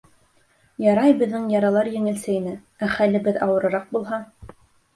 [0.83, 2.55] Ярай, беҙҙең яралар еңелсә ине,
[2.87, 4.23] ә хәлебеҙ ауырыраҡ булһа?